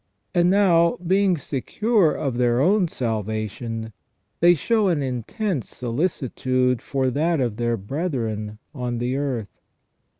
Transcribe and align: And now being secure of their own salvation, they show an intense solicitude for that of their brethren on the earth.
And 0.33 0.49
now 0.49 0.97
being 1.05 1.37
secure 1.37 2.11
of 2.11 2.39
their 2.39 2.59
own 2.59 2.87
salvation, 2.87 3.93
they 4.39 4.55
show 4.55 4.87
an 4.87 5.03
intense 5.03 5.69
solicitude 5.69 6.81
for 6.81 7.11
that 7.11 7.39
of 7.39 7.57
their 7.57 7.77
brethren 7.77 8.57
on 8.73 8.97
the 8.97 9.15
earth. 9.15 9.61